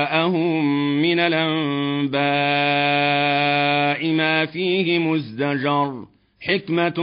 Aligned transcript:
جاءهم 0.00 0.64
من 1.02 1.18
الأنباء 1.18 2.20
ما 4.12 4.46
فيه 4.46 4.98
مزدجر 4.98 6.04
حكمة 6.40 6.94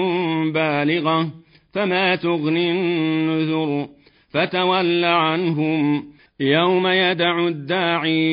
بالغة 0.53 1.29
فما 1.73 2.15
تغني 2.15 2.71
النذر 2.71 3.87
فتول 4.29 5.05
عنهم 5.05 6.03
يوم 6.39 6.87
يدع 6.87 7.47
الداعي 7.47 8.27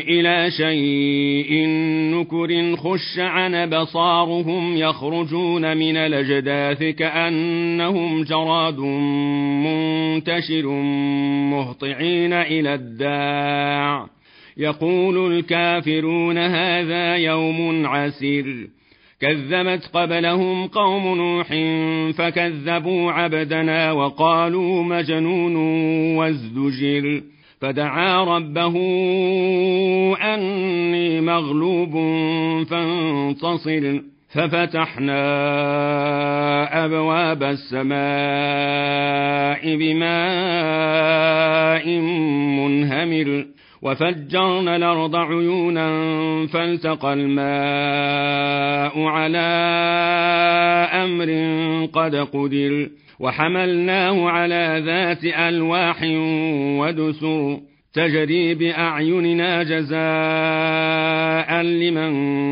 إلى 0.00 0.50
شيء 0.50 1.66
نكر 2.14 2.76
خش 2.76 3.18
عن 3.18 3.70
بصارهم 3.70 4.76
يخرجون 4.76 5.76
من 5.76 5.96
الأجداث 5.96 6.82
كأنهم 6.94 8.22
جراد 8.22 8.78
منتشر 10.14 10.66
مهطعين 11.50 12.32
إلى 12.32 12.74
الداع. 12.74 14.06
يقول 14.56 15.32
الكافرون 15.32 16.38
هذا 16.38 17.16
يوم 17.16 17.86
عسير. 17.86 18.68
كذبت 19.20 19.90
قبلهم 19.92 20.66
قوم 20.66 21.16
نوح 21.16 21.46
فكذبوا 22.18 23.12
عبدنا 23.12 23.92
وقالوا 23.92 24.82
مجنون 24.82 25.56
وازدجر. 26.16 27.22
فدعا 27.60 28.24
ربه 28.24 28.76
أني 30.34 31.20
مغلوب 31.20 31.92
فانتصر. 32.64 34.00
ففتحنا 34.34 35.20
أبواب 36.84 37.42
السماء 37.42 38.69
بماء 39.66 41.20
منهمر 42.58 43.46
وفجرنا 43.82 44.76
الأرض 44.76 45.16
عيونا 45.16 45.86
فالتقى 46.46 47.12
الماء 47.12 49.04
على 49.04 49.48
أمر 51.04 51.30
قد 51.92 52.16
قدر 52.16 52.88
وحملناه 53.20 54.28
على 54.28 54.82
ذات 54.86 55.24
ألواح 55.24 56.02
ودسر 56.80 57.60
تجري 57.92 58.54
بأعيننا 58.54 59.62
جزاء 59.62 61.62
لمن 61.62 62.10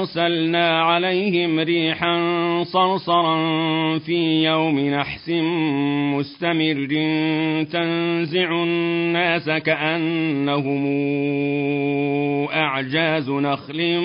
أرسلنا 0.00 0.82
عليهم 0.82 1.60
ريحا 1.60 2.16
صرصرا 2.62 3.36
في 3.98 4.44
يوم 4.44 4.80
نحس 4.80 5.30
مستمر. 6.14 6.88
تنزع 7.72 8.62
الناس 8.62 9.50
كأنهم 9.50 10.86
أعجاز 12.52 13.30
نخل 13.30 14.00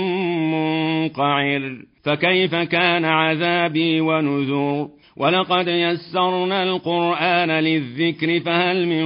منقعر. 0.51 1.77
فكيف 2.03 2.55
كان 2.55 3.05
عذابي 3.05 4.01
ونذر؟ 4.01 4.87
ولقد 5.17 5.67
يسرنا 5.67 6.63
القرآن 6.63 7.51
للذكر 7.51 8.39
فهل 8.39 8.87
من 8.87 9.05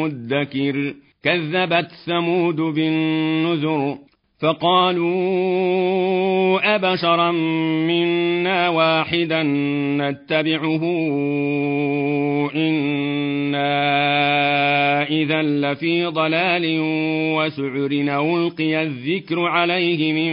مدكر؟ 0.00 0.94
كذبت 1.24 1.88
ثمود 2.06 2.56
بالنذر. 2.56 3.96
فقالوا 4.40 5.16
أبشرا 6.74 7.30
منا 7.86 8.68
واحدا 8.68 9.42
نتبعه 9.96 10.82
إنا 12.54 13.76
إذا 15.02 15.42
لفي 15.42 16.04
ضلال 16.04 16.78
وسعر 17.36 17.90
ألقي 18.36 18.82
الذكر 18.82 19.40
عليه 19.40 20.12
من 20.12 20.32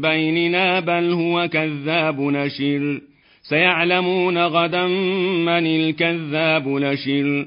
بيننا 0.00 0.80
بل 0.80 1.12
هو 1.12 1.48
كذاب 1.48 2.20
نشر. 2.20 3.00
سيعلمون 3.42 4.38
غدا 4.38 4.86
من 5.46 5.66
الكذاب 5.66 6.68
نشر. 6.68 7.46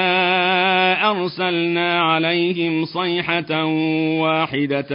أرسلنا 1.11 2.01
عليهم 2.01 2.85
صيحة 2.85 3.65
واحدة 4.21 4.89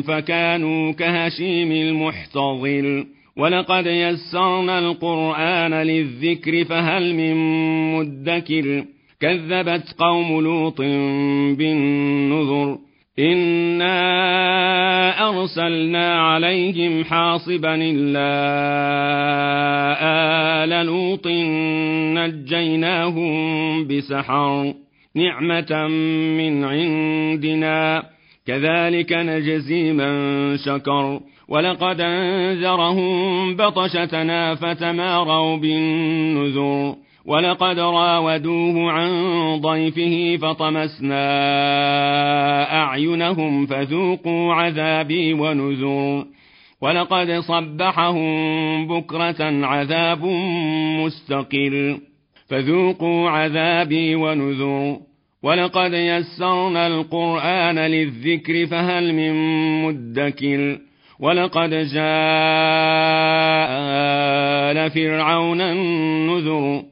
فكانوا 0.00 0.92
كهشيم 0.92 1.72
المحتضر. 1.72 3.04
ولقد 3.36 3.86
يسرنا 3.86 4.78
القرآن 4.78 5.74
للذكر 5.74 6.64
فهل 6.64 7.14
من 7.14 7.36
مدكر؟ 7.94 8.84
كذبت 9.20 9.94
قوم 9.98 10.40
لوط 10.40 10.80
بالنذر. 11.58 12.78
إنا 13.18 13.90
أرسلنا 15.28 16.22
عليهم 16.22 17.04
حاصبا 17.04 17.74
إلا 17.74 18.30
آل 20.64 20.86
لوط 20.86 21.26
نجيناهم 22.16 23.32
بسحر. 23.86 24.74
نعمة 25.16 25.88
من 26.36 26.64
عندنا. 26.64 28.02
كذلك 28.46 29.12
نجزي 29.12 29.92
من 29.92 30.56
شكر. 30.56 31.20
ولقد 31.48 32.00
أنذرهم 32.00 33.56
بطشتنا 33.56 34.54
فتماروا 34.54 35.56
بالنذر. 35.56 36.94
ولقد 37.26 37.78
راودوه 37.78 38.92
عن 38.92 39.10
ضيفه 39.60 40.36
فطمسنا 40.36 41.22
أعينهم 42.82 43.66
فذوقوا 43.66 44.54
عذابي 44.54 45.32
ونذر. 45.32 46.24
ولقد 46.82 47.30
صبحهم 47.30 48.86
بكرة 48.86 49.66
عذاب 49.66 50.24
مستقر. 51.04 52.09
فذوقوا 52.50 53.30
عذابي 53.30 54.14
ونذر 54.14 54.96
ولقد 55.42 55.92
يسرنا 55.92 56.86
القرآن 56.86 57.78
للذكر 57.78 58.66
فهل 58.66 59.12
من 59.14 59.32
مدكر؟ 59.82 60.78
ولقد 61.20 61.70
جاء 61.70 62.00
فرعون 64.88 65.60
النذر. 65.60 66.82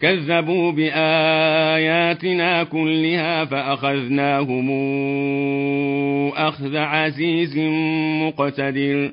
كذبوا 0.00 0.72
بآياتنا 0.72 2.64
كلها 2.64 3.44
فأخذناهم 3.44 4.70
أخذ 6.36 6.76
عزيز 6.76 7.58
مقتدر. 8.22 9.12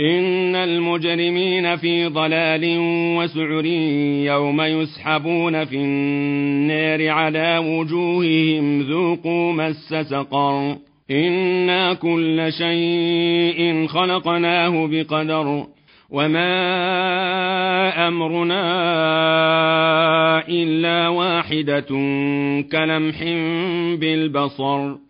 إن 0.00 0.56
المجرمين 0.56 1.76
في 1.76 2.06
ضلال 2.06 2.76
وسعر 3.18 3.64
يوم 4.24 4.60
يسحبون 4.60 5.64
في 5.64 5.76
النار 5.76 7.08
على 7.08 7.58
وجوههم 7.58 8.82
ذوقوا 8.82 9.52
مس 9.52 9.94
سقر. 10.10 10.76
إنا 11.10 11.94
كل 11.94 12.52
شيء 12.52 13.86
خلقناه 13.86 14.86
بقدر. 14.86 15.66
وما 16.10 16.48
أمرنا 18.08 18.58
إلا 20.48 21.08
واحدة 21.08 21.88
كلمح 22.72 23.22
بالبصر. 24.00 25.09